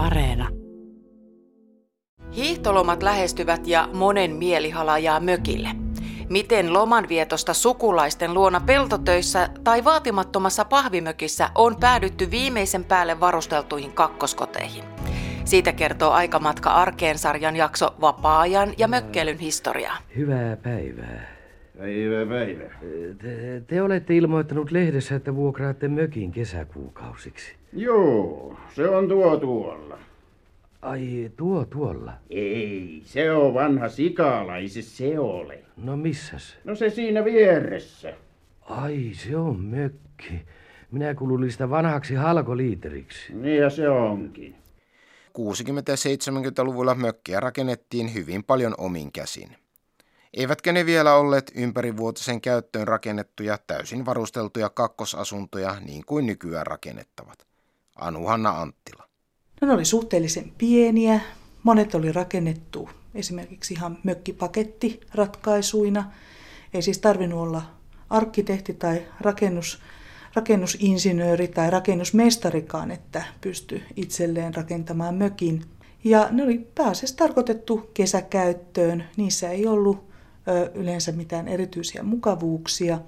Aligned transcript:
Areena. 0.00 0.48
Hiihtolomat 2.36 3.02
lähestyvät 3.02 3.66
ja 3.66 3.88
monen 3.92 4.30
mieli 4.30 4.70
halajaa 4.70 5.20
mökille. 5.20 5.68
Miten 6.30 6.72
lomanvietosta 6.72 7.54
sukulaisten 7.54 8.34
luona 8.34 8.60
peltotöissä 8.60 9.48
tai 9.64 9.84
vaatimattomassa 9.84 10.64
pahvimökissä 10.64 11.48
on 11.54 11.76
päädytty 11.80 12.30
viimeisen 12.30 12.84
päälle 12.84 13.20
varusteltuihin 13.20 13.92
kakkoskoteihin? 13.92 14.84
Siitä 15.44 15.72
kertoo 15.72 16.10
Aikamatka 16.10 16.70
arkeen 16.70 17.18
sarjan 17.18 17.56
jakso 17.56 17.94
Vapaa-ajan 18.00 18.72
ja 18.78 18.88
mökkeilyn 18.88 19.38
historiaa. 19.38 19.96
Hyvää 20.16 20.56
päivää. 20.56 21.36
Päivä, 21.78 22.26
päivä. 22.28 22.70
Te, 23.18 23.62
te 23.66 23.82
olette 23.82 24.16
ilmoittanut 24.16 24.70
lehdessä, 24.70 25.14
että 25.14 25.34
vuokraatte 25.34 25.88
mökin 25.88 26.32
kesäkuukausiksi. 26.32 27.59
Joo, 27.72 28.56
se 28.74 28.88
on 28.88 29.08
tuo 29.08 29.36
tuolla. 29.36 29.98
Ai, 30.82 31.30
tuo 31.36 31.64
tuolla. 31.64 32.12
Ei, 32.30 33.02
se 33.04 33.32
on 33.32 33.54
vanha 33.54 33.88
sikala, 33.88 34.56
ei 34.56 34.68
se 34.68 34.82
se 34.82 35.18
ole. 35.18 35.58
No 35.76 35.96
missäs? 35.96 36.58
No 36.64 36.74
se 36.74 36.90
siinä 36.90 37.24
vieressä. 37.24 38.14
Ai, 38.60 39.10
se 39.14 39.36
on 39.36 39.60
mökki. 39.60 40.42
Minä 40.90 41.14
kuulin 41.14 41.52
sitä 41.52 41.70
vanhaksi 41.70 42.14
halkoliiteriksi. 42.14 43.34
Niin 43.34 43.62
ja 43.62 43.70
se 43.70 43.88
onkin. 43.88 44.54
60- 45.38 45.42
ja 45.88 45.94
70-luvulla 45.94 46.94
mökkiä 46.94 47.40
rakennettiin 47.40 48.14
hyvin 48.14 48.44
paljon 48.44 48.74
omin 48.78 49.12
käsin. 49.12 49.56
Eivätkä 50.34 50.72
ne 50.72 50.86
vielä 50.86 51.14
olleet 51.14 51.52
ympärivuotisen 51.54 52.40
käyttöön 52.40 52.88
rakennettuja 52.88 53.58
täysin 53.66 54.06
varusteltuja 54.06 54.70
kakkosasuntoja 54.70 55.76
niin 55.80 56.04
kuin 56.06 56.26
nykyään 56.26 56.66
rakennettavat. 56.66 57.49
Anu-Hanna 58.00 58.50
Anttila. 58.50 59.08
No, 59.60 59.68
ne 59.68 59.74
oli 59.74 59.84
suhteellisen 59.84 60.52
pieniä. 60.58 61.20
Monet 61.62 61.94
oli 61.94 62.12
rakennettu 62.12 62.90
esimerkiksi 63.14 63.74
ihan 63.74 63.98
mökkipaketti-ratkaisuina. 64.04 66.04
Ei 66.74 66.82
siis 66.82 66.98
tarvinnut 66.98 67.40
olla 67.40 67.62
arkkitehti 68.10 68.74
tai 68.74 69.02
rakennus, 69.20 69.78
rakennusinsinööri 70.34 71.48
tai 71.48 71.70
rakennusmestarikaan, 71.70 72.90
että 72.90 73.22
pystyi 73.40 73.82
itselleen 73.96 74.54
rakentamaan 74.54 75.14
mökin. 75.14 75.64
Ja 76.04 76.28
ne 76.30 76.42
oli 76.42 76.58
pääasiassa 76.74 77.16
tarkoitettu 77.16 77.90
kesäkäyttöön. 77.94 79.04
Niissä 79.16 79.50
ei 79.50 79.66
ollut 79.66 80.04
ö, 80.48 80.70
yleensä 80.74 81.12
mitään 81.12 81.48
erityisiä 81.48 82.02
mukavuuksia. 82.02 82.98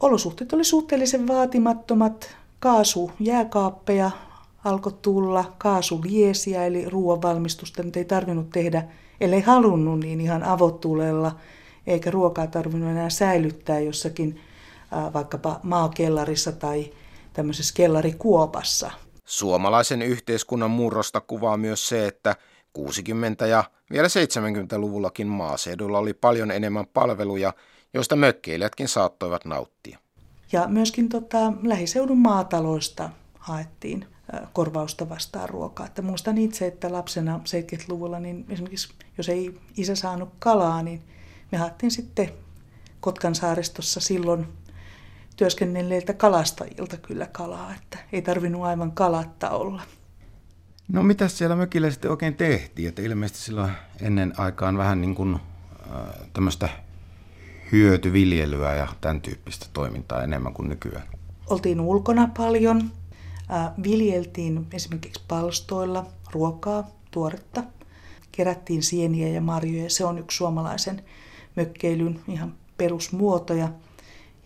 Olosuhteet 0.00 0.52
oli 0.52 0.64
suhteellisen 0.64 1.28
vaatimattomat. 1.28 2.36
Kaasu, 2.60 3.10
jääkaappeja 3.20 4.10
alkoi 4.64 4.92
tulla, 5.02 5.52
kaasuliesiä 5.58 6.66
eli 6.66 6.88
ruoanvalmistusta 6.88 7.82
nyt 7.82 7.96
ei 7.96 8.04
tarvinnut 8.04 8.50
tehdä, 8.50 8.84
ellei 9.20 9.40
halunnut, 9.40 10.00
niin 10.00 10.20
ihan 10.20 10.42
avotulella, 10.42 11.36
eikä 11.86 12.10
ruokaa 12.10 12.46
tarvinnut 12.46 12.90
enää 12.90 13.10
säilyttää 13.10 13.80
jossakin 13.80 14.40
vaikkapa 15.14 15.60
maakellarissa 15.62 16.52
tai 16.52 16.92
tämmöisessä 17.32 17.74
kellarikuopassa. 17.74 18.90
Suomalaisen 19.24 20.02
yhteiskunnan 20.02 20.70
murrosta 20.70 21.20
kuvaa 21.20 21.56
myös 21.56 21.88
se, 21.88 22.06
että 22.06 22.36
60- 22.78 23.46
ja 23.46 23.64
vielä 23.90 24.08
70-luvullakin 24.08 25.26
maaseudulla 25.26 25.98
oli 25.98 26.14
paljon 26.14 26.50
enemmän 26.50 26.86
palveluja, 26.86 27.52
joista 27.94 28.16
mökkeilijätkin 28.16 28.88
saattoivat 28.88 29.44
nauttia. 29.44 29.98
Ja 30.52 30.68
myöskin 30.68 31.08
tota, 31.08 31.52
lähiseudun 31.62 32.18
maataloista 32.18 33.10
haettiin 33.38 34.06
korvausta 34.52 35.08
vastaan 35.08 35.48
ruokaa. 35.48 35.86
Että 35.86 36.02
muistan 36.02 36.38
itse, 36.38 36.66
että 36.66 36.92
lapsena 36.92 37.40
70-luvulla, 37.44 38.20
niin 38.20 38.44
esimerkiksi 38.48 38.94
jos 39.18 39.28
ei 39.28 39.60
isä 39.76 39.94
saanut 39.94 40.28
kalaa, 40.38 40.82
niin 40.82 41.02
me 41.52 41.58
haettiin 41.58 41.90
sitten 41.90 42.30
Kotkan 43.00 43.34
saaristossa 43.34 44.00
silloin 44.00 44.48
työskennelleiltä 45.36 46.12
kalastajilta 46.12 46.96
kyllä 46.96 47.26
kalaa, 47.26 47.74
että 47.74 47.98
ei 48.12 48.22
tarvinnut 48.22 48.62
aivan 48.62 48.92
kalatta 48.92 49.50
olla. 49.50 49.82
No 50.88 51.02
mitä 51.02 51.28
siellä 51.28 51.56
mökillä 51.56 51.90
sitten 51.90 52.10
oikein 52.10 52.34
tehtiin? 52.34 52.88
Että 52.88 53.02
ilmeisesti 53.02 53.40
silloin 53.40 53.72
ennen 54.00 54.32
aikaan 54.36 54.78
vähän 54.78 55.00
niin 55.00 55.14
kuin 55.14 55.34
äh, 55.34 56.28
tämmöistä 56.32 56.68
hyötyviljelyä 57.72 58.74
ja 58.74 58.88
tämän 59.00 59.20
tyyppistä 59.20 59.66
toimintaa 59.72 60.22
enemmän 60.22 60.54
kuin 60.54 60.68
nykyään. 60.68 61.06
Oltiin 61.50 61.80
ulkona 61.80 62.28
paljon, 62.36 62.90
viljeltiin 63.82 64.66
esimerkiksi 64.72 65.22
palstoilla 65.28 66.06
ruokaa, 66.32 66.90
tuoretta, 67.10 67.62
kerättiin 68.32 68.82
sieniä 68.82 69.28
ja 69.28 69.40
marjoja. 69.40 69.90
Se 69.90 70.04
on 70.04 70.18
yksi 70.18 70.36
suomalaisen 70.36 71.02
mökkeilyn 71.56 72.20
ihan 72.28 72.54
perusmuotoja. 72.76 73.68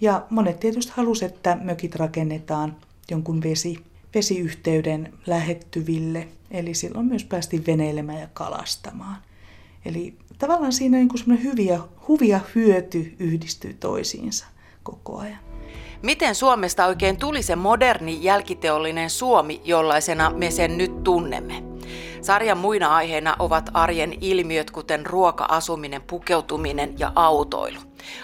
Ja 0.00 0.26
monet 0.30 0.60
tietysti 0.60 0.92
halusivat, 0.96 1.34
että 1.34 1.58
mökit 1.62 1.94
rakennetaan 1.94 2.76
jonkun 3.10 3.42
vesi, 3.42 3.84
vesiyhteyden 4.14 5.12
lähettyville. 5.26 6.28
Eli 6.50 6.74
silloin 6.74 7.06
myös 7.06 7.24
päästiin 7.24 7.66
veneilemään 7.66 8.20
ja 8.20 8.28
kalastamaan. 8.32 9.16
Eli 9.84 10.14
tavallaan 10.38 10.72
siinä 10.72 10.96
niin 10.96 11.08
kuin 11.08 11.42
hyviä, 11.42 11.80
huvia 12.08 12.40
hyöty 12.54 13.16
yhdistyy 13.18 13.74
toisiinsa 13.74 14.46
koko 14.82 15.18
ajan. 15.18 15.38
Miten 16.02 16.34
Suomesta 16.34 16.86
oikein 16.86 17.16
tuli 17.16 17.42
se 17.42 17.56
moderni 17.56 18.18
jälkiteollinen 18.20 19.10
Suomi, 19.10 19.60
jollaisena 19.64 20.30
me 20.30 20.50
sen 20.50 20.78
nyt 20.78 21.04
tunnemme? 21.04 21.64
Sarjan 22.20 22.58
muina 22.58 22.96
aiheina 22.96 23.36
ovat 23.38 23.70
arjen 23.74 24.12
ilmiöt, 24.20 24.70
kuten 24.70 25.06
ruoka, 25.06 25.44
asuminen, 25.44 26.02
pukeutuminen 26.02 26.94
ja 26.98 27.12
autoilu. 27.14 27.78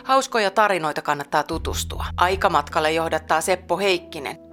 Hauskoja 0.04 0.50
tarinoita 0.50 1.02
kannattaa 1.02 1.42
tutustua. 1.42 2.06
Aikamatkalle 2.16 2.92
johdattaa 2.92 3.40
Seppo 3.40 3.78
Heikkinen. 3.78 4.49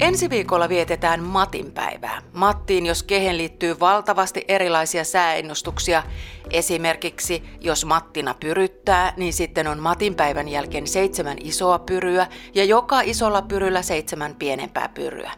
Ensi 0.00 0.30
viikolla 0.30 0.68
vietetään 0.68 1.22
Matin 1.22 1.72
päivää. 1.72 2.22
Mattiin, 2.32 2.86
jos 2.86 3.02
kehen 3.02 3.38
liittyy 3.38 3.80
valtavasti 3.80 4.44
erilaisia 4.48 5.04
sääennustuksia. 5.04 6.02
Esimerkiksi, 6.50 7.42
jos 7.60 7.84
Mattina 7.84 8.34
pyryttää, 8.34 9.12
niin 9.16 9.32
sitten 9.32 9.66
on 9.66 9.78
Matin 9.78 10.14
päivän 10.14 10.48
jälkeen 10.48 10.86
seitsemän 10.86 11.36
isoa 11.40 11.78
pyryä 11.78 12.26
ja 12.54 12.64
joka 12.64 13.00
isolla 13.00 13.42
pyryllä 13.42 13.82
seitsemän 13.82 14.34
pienempää 14.34 14.88
pyryä. 14.88 15.32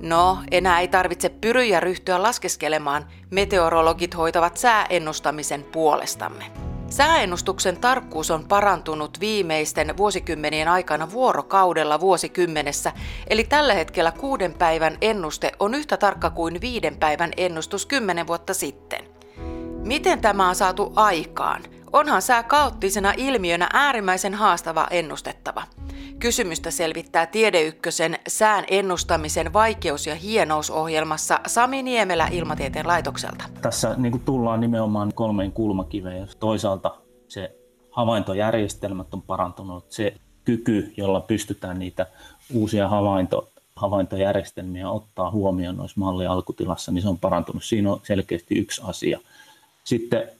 No, 0.00 0.38
enää 0.50 0.80
ei 0.80 0.88
tarvitse 0.88 1.28
pyryjä 1.28 1.80
ryhtyä 1.80 2.22
laskeskelemaan. 2.22 3.06
Meteorologit 3.30 4.16
hoitavat 4.16 4.56
sääennustamisen 4.56 5.62
puolestamme. 5.62 6.73
Sääennustuksen 6.94 7.76
tarkkuus 7.76 8.30
on 8.30 8.44
parantunut 8.48 9.20
viimeisten 9.20 9.96
vuosikymmenien 9.96 10.68
aikana 10.68 11.10
vuorokaudella 11.10 12.00
vuosikymmenessä, 12.00 12.92
eli 13.30 13.44
tällä 13.44 13.74
hetkellä 13.74 14.12
kuuden 14.12 14.54
päivän 14.54 14.98
ennuste 15.00 15.52
on 15.60 15.74
yhtä 15.74 15.96
tarkka 15.96 16.30
kuin 16.30 16.60
viiden 16.60 16.96
päivän 16.96 17.32
ennustus 17.36 17.86
kymmenen 17.86 18.26
vuotta 18.26 18.54
sitten. 18.54 19.04
Miten 19.84 20.20
tämä 20.20 20.48
on 20.48 20.54
saatu 20.54 20.92
aikaan? 20.96 21.62
Onhan 21.92 22.22
sää 22.22 22.42
kaoottisena 22.42 23.12
ilmiönä 23.16 23.68
äärimmäisen 23.72 24.34
haastava 24.34 24.86
ennustettava. 24.90 25.62
Kysymystä 26.24 26.70
selvittää 26.70 27.26
Tiedeykkösen 27.26 28.18
sään 28.28 28.64
ennustamisen 28.68 29.52
vaikeus- 29.52 30.06
ja 30.06 30.14
hienousohjelmassa 30.14 31.40
Sami 31.46 31.82
Niemelä 31.82 32.28
Ilmatieteen 32.32 32.86
laitokselta. 32.86 33.44
Tässä 33.62 33.94
niin 33.96 34.12
kuin 34.12 34.24
tullaan 34.24 34.60
nimenomaan 34.60 35.14
kolmeen 35.14 35.52
kulmakiveen. 35.52 36.28
Toisaalta 36.40 36.94
se 37.28 37.56
havaintojärjestelmät 37.90 39.14
on 39.14 39.22
parantunut. 39.22 39.84
Se 39.88 40.14
kyky, 40.44 40.92
jolla 40.96 41.20
pystytään 41.20 41.78
niitä 41.78 42.06
uusia 42.52 42.88
havainto, 42.88 43.48
havaintojärjestelmiä 43.76 44.90
ottaa 44.90 45.30
huomioon 45.30 45.76
noissa 45.76 46.00
mallin 46.00 46.30
alkutilassa, 46.30 46.92
niin 46.92 47.02
se 47.02 47.08
on 47.08 47.18
parantunut. 47.18 47.64
Siinä 47.64 47.92
on 47.92 48.00
selkeästi 48.02 48.58
yksi 48.58 48.80
asia. 48.84 49.20
Sitten 49.84 50.30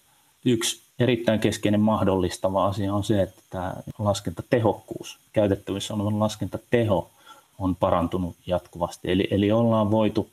yksi 0.45 0.84
erittäin 0.99 1.41
keskeinen 1.41 1.81
mahdollistava 1.81 2.67
asia 2.67 2.95
on 2.95 3.05
se, 3.05 3.23
että 3.23 3.43
tämä 3.51 3.75
laskentatehokkuus, 3.99 5.19
käytettävissä 5.33 5.95
olevan 5.95 6.21
laskentateho 6.21 7.11
on 7.59 7.77
parantunut 7.77 8.37
jatkuvasti. 8.47 9.11
Eli, 9.11 9.29
eli 9.31 9.53
ollaan 9.53 9.91
voitu 9.91 10.29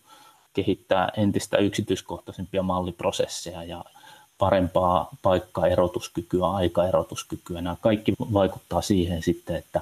kehittää 0.53 1.09
entistä 1.17 1.57
yksityiskohtaisempia 1.57 2.63
malliprosesseja 2.63 3.63
ja 3.63 3.85
parempaa 4.37 5.09
paikkaerotuskykyä, 5.21 6.47
aikaerotuskykyä. 6.47 7.61
Nämä 7.61 7.75
kaikki 7.81 8.13
vaikuttaa 8.33 8.81
siihen 8.81 9.21
sitten, 9.21 9.55
että 9.55 9.81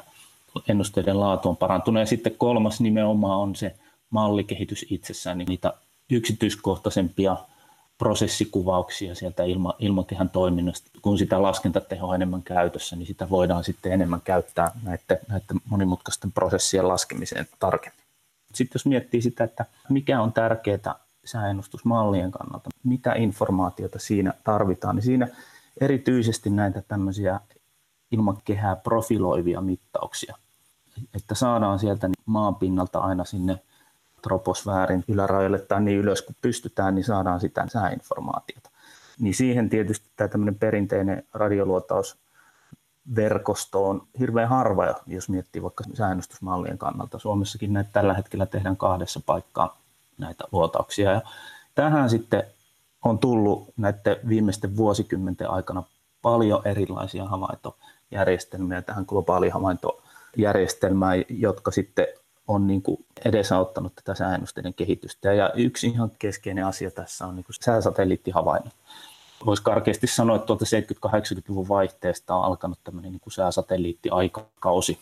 ennusteiden 0.68 1.20
laatu 1.20 1.50
on 1.50 1.58
parantunut. 1.58 2.00
Ja 2.00 2.06
sitten 2.06 2.36
kolmas 2.38 2.82
nimenomaan 2.82 3.40
on 3.40 3.56
se 3.56 3.76
mallikehitys 4.10 4.86
itsessään, 4.90 5.38
niin 5.38 5.48
niitä 5.48 5.74
yksityiskohtaisempia 6.10 7.38
prosessikuvauksia 8.00 9.16
sieltä 9.16 9.44
ilma, 9.44 9.74
ilmoitihan 9.80 10.30
toiminnasta. 10.30 10.90
Kun 11.02 11.18
sitä 11.18 11.42
laskentatehoa 11.42 12.16
enemmän 12.16 12.44
käytössä, 12.44 12.96
niin 12.96 13.08
sitä 13.08 13.30
voidaan 13.30 13.64
sitten 13.64 13.92
enemmän 13.92 14.22
käyttää 14.22 14.72
näiden, 14.84 15.20
näiden 15.28 15.62
monimutkaisten 15.70 16.32
prosessien 16.32 16.88
laskemiseen 16.88 17.48
tarkemmin. 17.60 18.04
Sitten 18.54 18.80
jos 18.80 18.86
miettii 18.86 19.22
sitä, 19.22 19.44
että 19.44 19.66
mikä 19.90 20.22
on 20.22 20.34
tärkeää 20.34 20.96
sääennustusmallien 21.26 22.32
kannalta, 22.32 22.70
mitä 22.84 23.14
informaatiota 23.14 24.00
siinä 24.00 24.34
tarvitaan, 24.44 24.96
niin 24.96 25.04
siinä 25.04 25.28
erityisesti 25.82 26.50
näitä 26.50 26.82
tämmöisiä 26.82 27.40
ilmakehää 28.12 28.76
profiloivia 28.76 29.62
mittauksia, 29.62 30.36
että 31.14 31.36
saadaan 31.36 31.80
sieltä 31.80 32.10
maanpinnalta 32.26 33.00
aina 33.00 33.26
sinne 33.26 33.60
troposfäärin 34.22 35.04
ylärajoille 35.08 35.60
tai 35.60 35.82
niin 35.82 35.98
ylös 35.98 36.22
kuin 36.22 36.36
pystytään, 36.42 36.96
niin 36.96 37.06
saadaan 37.06 37.40
sitä 37.40 37.68
sääinformaatiota. 37.68 38.70
Niin 39.20 39.34
siihen 39.34 39.70
tietysti 39.70 40.10
tämä 40.16 40.28
tämmöinen 40.28 40.56
perinteinen 40.56 41.24
radioluotaus 41.34 42.18
verkosto 43.16 43.90
on 43.90 44.08
hirveän 44.20 44.50
harva, 44.50 44.96
jos 45.08 45.30
miettii 45.30 45.64
vaikka 45.64 45.84
säännöstysmallien 45.94 46.78
kannalta. 46.78 47.20
Suomessakin 47.20 47.74
näitä 47.74 47.90
tällä 47.94 48.14
hetkellä 48.14 48.46
tehdään 48.46 48.78
kahdessa 48.78 49.22
paikkaa 49.26 49.78
näitä 50.18 50.44
luotauksia. 50.52 51.12
Ja 51.12 51.22
tähän 51.76 52.10
sitten 52.10 52.44
on 53.06 53.20
tullut 53.20 53.74
näiden 53.78 54.18
viimeisten 54.28 54.78
vuosikymmenten 54.78 55.50
aikana 55.50 55.84
paljon 56.22 56.62
erilaisia 56.66 57.26
havaintojärjestelmiä 57.26 58.82
tähän 58.82 59.06
globaaliin 59.08 59.54
havaintojärjestelmään, 59.54 61.24
jotka 61.30 61.72
sitten 61.72 62.08
on 62.50 62.68
niin 62.68 62.82
kuin 62.82 63.06
edesauttanut 63.26 63.96
tätä 63.96 64.16
sääennusteiden 64.16 64.74
kehitystä. 64.74 65.34
Ja 65.34 65.52
yksi 65.56 65.88
ihan 65.88 66.12
keskeinen 66.20 66.66
asia 66.66 66.92
tässä 66.92 67.28
on 67.28 67.36
niin 67.36 67.44
kuin 67.44 67.56
sääsatelliittihavainnot. 67.62 68.74
Voisi 69.46 69.64
karkeasti 69.64 70.08
sanoa, 70.08 70.36
että 70.36 70.46
tuolta 70.46 70.66
70-80-luvun 71.08 71.68
vaihteesta 71.68 72.36
on 72.36 72.44
alkanut 72.44 72.80
tämmöinen 72.84 73.12
niin 73.12 73.20
kuin 73.20 73.34
sääsatelliittiaikakausi. 73.34 75.00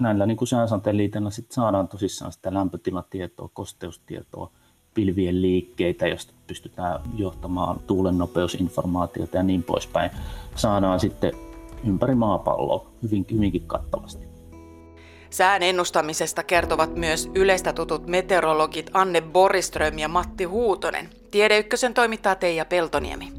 Näillä 0.00 0.26
niin 0.26 0.36
kuin 0.36 0.48
sääsatelliiteilla 0.48 1.30
sit 1.30 1.52
saadaan 1.52 1.88
tosissaan 1.88 2.32
sitä 2.32 2.54
lämpötilatietoa, 2.54 3.50
kosteustietoa, 3.52 4.50
pilvien 4.94 5.42
liikkeitä, 5.42 6.06
josta 6.06 6.32
pystytään 6.46 7.00
johtamaan 7.16 7.80
tuulen 7.86 8.18
nopeusinformaatiota 8.18 9.36
ja 9.36 9.42
niin 9.42 9.62
poispäin. 9.62 10.10
Saadaan 10.54 11.00
sitten 11.00 11.32
ympäri 11.84 12.14
maapalloa 12.14 12.90
hyvin, 13.02 13.26
hyvinkin 13.32 13.66
kattavasti. 13.66 14.25
Sään 15.30 15.62
ennustamisesta 15.62 16.42
kertovat 16.42 16.94
myös 16.94 17.30
yleistä 17.34 17.72
tutut 17.72 18.06
meteorologit 18.06 18.90
Anne 18.94 19.20
Boriström 19.20 19.98
ja 19.98 20.08
Matti 20.08 20.44
Huutonen. 20.44 21.10
Tiedeykkösen 21.30 21.94
toimittaa 21.94 22.34
Teija 22.34 22.64
Peltoniemi. 22.64 23.32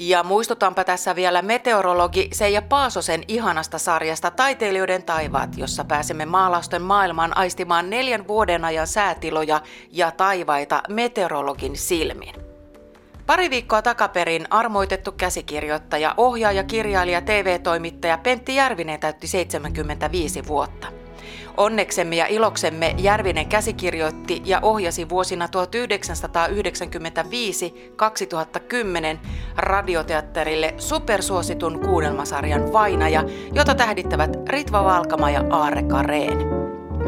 Ja 0.00 0.22
muistutanpa 0.22 0.84
tässä 0.84 1.16
vielä 1.16 1.42
meteorologi 1.42 2.28
Seija 2.32 2.62
Paasosen 2.62 3.24
ihanasta 3.28 3.78
sarjasta 3.78 4.30
Taiteilijoiden 4.30 5.02
taivaat, 5.02 5.50
jossa 5.56 5.84
pääsemme 5.84 6.26
maalausten 6.26 6.82
maailmaan 6.82 7.36
aistimaan 7.36 7.90
neljän 7.90 8.28
vuoden 8.28 8.64
ajan 8.64 8.86
säätiloja 8.86 9.60
ja 9.92 10.10
taivaita 10.10 10.82
meteorologin 10.88 11.76
silmin. 11.76 12.34
Pari 13.26 13.50
viikkoa 13.50 13.82
takaperin 13.82 14.46
armoitettu 14.50 15.12
käsikirjoittaja, 15.12 16.14
ohjaaja, 16.16 16.64
kirjailija, 16.64 17.20
TV-toimittaja 17.20 18.18
Pentti 18.18 18.54
Järvinen 18.54 19.00
täytti 19.00 19.26
75 19.26 20.46
vuotta. 20.46 20.97
Onneksemme 21.58 22.16
ja 22.16 22.26
iloksemme 22.26 22.94
Järvinen 22.98 23.48
käsikirjoitti 23.48 24.42
ja 24.44 24.60
ohjasi 24.62 25.08
vuosina 25.08 25.46
1995-2010 25.46 25.50
radioteatterille 29.56 30.74
supersuositun 30.76 31.80
kuunnelmasarjan 31.80 32.72
Vainaja, 32.72 33.24
jota 33.52 33.74
tähdittävät 33.74 34.36
Ritva 34.48 34.84
Valkama 34.84 35.30
ja 35.30 35.44
Aare 35.50 35.82
Kareen. 35.82 36.38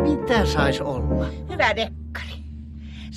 Mitä 0.03 0.47
sais 0.47 0.81
olla? 0.81 1.27
Hyvä 1.51 1.77
dekkari. 1.77 2.30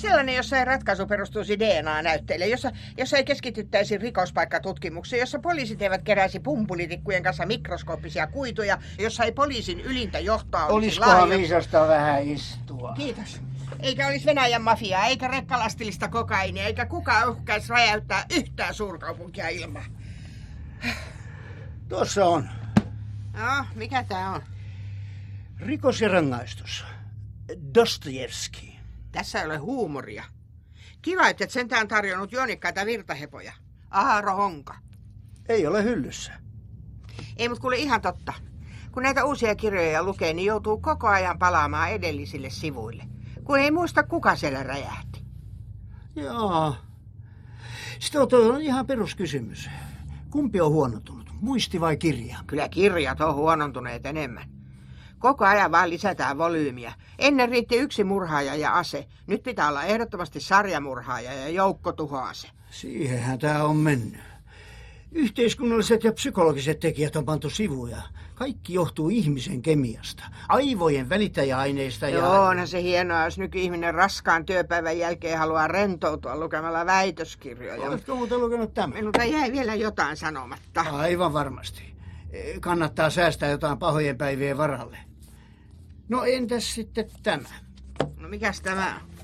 Sellainen, 0.04 0.34
jossa 0.34 0.58
ei 0.58 0.64
ratkaisu 0.64 1.06
perustuisi 1.06 1.58
DNA-näytteille, 1.58 2.46
jossa, 2.46 2.72
jossa 2.98 3.16
ei 3.16 3.24
keskityttäisi 3.24 3.98
rikospaikkatutkimukseen, 3.98 5.20
jossa 5.20 5.38
poliisit 5.38 5.82
eivät 5.82 6.02
keräisi 6.02 6.40
pumpulitikkujen 6.40 7.22
kanssa 7.22 7.46
mikroskooppisia 7.46 8.26
kuituja, 8.26 8.78
jossa 8.98 9.24
ei 9.24 9.32
poliisin 9.32 9.80
ylintä 9.80 10.18
johtaa 10.18 10.66
olisi 10.66 10.86
Olisikohan 10.86 11.18
laajo... 11.18 11.38
viisasta 11.38 11.88
vähän 11.88 12.28
istua? 12.28 12.92
Kiitos. 12.96 13.40
Eikä 13.80 14.06
olisi 14.06 14.26
Venäjän 14.26 14.62
mafiaa, 14.62 15.06
eikä 15.06 15.28
rekkalastillista 15.28 16.08
kokainia, 16.08 16.64
eikä 16.64 16.86
kukaan 16.86 17.28
uhkaisi 17.28 17.68
räjäyttää 17.68 18.24
yhtään 18.30 18.74
suurkaupunkia 18.74 19.48
ilmaa. 19.48 19.84
Tuossa 21.88 22.26
on. 22.26 22.48
No, 23.32 23.66
mikä 23.74 24.04
tää 24.08 24.30
on? 24.30 24.42
Rikos 25.60 26.00
ja 26.00 26.08
rangaistus. 26.08 26.84
Dostojevski. 27.74 28.73
Tässä 29.14 29.40
ei 29.40 29.46
ole 29.46 29.56
huumoria. 29.56 30.24
Kiva, 31.02 31.28
että 31.28 31.44
et 31.44 31.50
sentään 31.50 31.88
tarjonnut 31.88 32.32
juonikkaita 32.32 32.86
virtahepoja. 32.86 33.52
Aharo 33.90 34.36
Honka. 34.36 34.74
Ei 35.48 35.66
ole 35.66 35.84
hyllyssä. 35.84 36.32
Ei 37.36 37.48
mut 37.48 37.58
kuule 37.58 37.76
ihan 37.76 38.00
totta. 38.00 38.32
Kun 38.92 39.02
näitä 39.02 39.24
uusia 39.24 39.54
kirjoja 39.54 40.02
lukee, 40.02 40.32
niin 40.32 40.46
joutuu 40.46 40.80
koko 40.80 41.08
ajan 41.08 41.38
palaamaan 41.38 41.90
edellisille 41.90 42.50
sivuille. 42.50 43.04
Kun 43.44 43.58
ei 43.58 43.70
muista, 43.70 44.02
kuka 44.02 44.36
siellä 44.36 44.62
räjähti. 44.62 45.24
Joo. 46.16 46.76
Sitten 47.98 48.20
on 48.20 48.62
ihan 48.62 48.86
peruskysymys. 48.86 49.70
Kumpi 50.30 50.60
on 50.60 50.72
huonontunut, 50.72 51.30
muisti 51.40 51.80
vai 51.80 51.96
kirja? 51.96 52.38
Kyllä 52.46 52.68
kirjat 52.68 53.20
on 53.20 53.34
huonontuneet 53.34 54.06
enemmän. 54.06 54.53
Koko 55.24 55.44
ajan 55.44 55.72
vaan 55.72 55.90
lisätään 55.90 56.38
volyymiä. 56.38 56.92
Ennen 57.18 57.48
riitti 57.48 57.76
yksi 57.76 58.04
murhaaja 58.04 58.54
ja 58.54 58.78
ase. 58.78 59.06
Nyt 59.26 59.42
pitää 59.42 59.68
olla 59.68 59.84
ehdottomasti 59.84 60.40
sarjamurhaaja 60.40 61.34
ja 61.34 61.48
joukkotuhoase. 61.48 62.48
Siihenhän 62.70 63.38
tämä 63.38 63.64
on 63.64 63.76
mennyt. 63.76 64.20
Yhteiskunnalliset 65.12 66.04
ja 66.04 66.12
psykologiset 66.12 66.80
tekijät 66.80 67.16
on 67.16 67.24
pantu 67.24 67.50
sivuja. 67.50 67.96
Kaikki 68.34 68.74
johtuu 68.74 69.08
ihmisen 69.08 69.62
kemiasta, 69.62 70.24
aivojen 70.48 71.08
välittäjäaineista 71.08 72.08
ja... 72.08 72.18
Joo, 72.18 72.46
onhan 72.46 72.68
se 72.68 72.82
hienoa, 72.82 73.24
jos 73.24 73.38
nykyihminen 73.38 73.94
raskaan 73.94 74.46
työpäivän 74.46 74.98
jälkeen 74.98 75.38
haluaa 75.38 75.68
rentoutua 75.68 76.36
lukemalla 76.36 76.86
väitöskirjoja. 76.86 77.88
Oletko 77.88 78.16
muuten 78.16 78.40
lukenut 78.40 78.74
tämän? 78.74 78.96
Minulta 78.96 79.24
jäi 79.24 79.52
vielä 79.52 79.74
jotain 79.74 80.16
sanomatta. 80.16 80.80
Aivan 80.80 81.32
varmasti. 81.32 81.94
Kannattaa 82.60 83.10
säästää 83.10 83.48
jotain 83.48 83.78
pahojen 83.78 84.18
päivien 84.18 84.58
varalle. 84.58 84.98
No 86.08 86.24
entäs 86.24 86.74
sitten 86.74 87.10
tämä? 87.22 87.48
No 88.16 88.28
mikäs 88.28 88.60
tämä 88.60 88.94
on? 88.94 89.14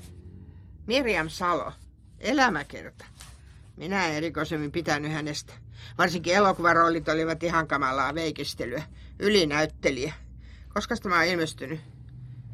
Miriam 0.87 1.29
Salo. 1.29 1.71
Elämäkerta. 2.19 3.05
Minä 3.77 4.07
en 4.07 4.13
erikoisemmin 4.13 4.71
pitänyt 4.71 5.11
hänestä. 5.11 5.53
Varsinkin 5.97 6.35
elokuvaroolit 6.35 7.09
olivat 7.09 7.43
ihan 7.43 7.67
kamalaa 7.67 8.15
veikistelyä. 8.15 8.83
Ylinäyttelijä. 9.19 10.13
Koska 10.73 10.95
tämä 10.97 11.19
on 11.19 11.25
ilmestynyt? 11.25 11.79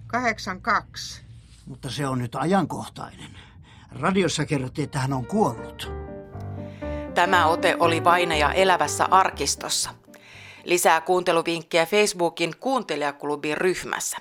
82. 0.08 1.22
Mutta 1.66 1.90
se 1.90 2.08
on 2.08 2.20
nyt 2.20 2.36
ajankohtainen. 2.36 3.38
Radiossa 3.92 4.46
kerrottiin, 4.46 4.84
että 4.84 5.00
hän 5.00 5.14
on 5.14 5.26
kuollut. 5.26 5.92
Tämä 7.14 7.46
ote 7.48 7.76
oli 7.80 8.04
Vainaja 8.04 8.54
elävässä 8.54 9.06
arkistossa. 9.06 9.90
Lisää 10.68 11.02
kuunteluvinkkejä 11.02 11.86
Facebookin 11.86 12.54
kuuntelijaklubin 12.60 13.58
ryhmässä. 13.58 14.18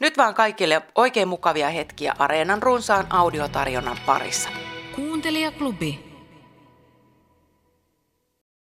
Nyt 0.00 0.16
vaan 0.16 0.34
kaikille 0.34 0.82
oikein 0.94 1.28
mukavia 1.28 1.68
hetkiä 1.68 2.14
Areenan 2.18 2.62
runsaan 2.62 3.06
audiotarjonnan 3.10 3.98
parissa. 4.06 4.48
Kuuntelijaklubi. 4.96 6.07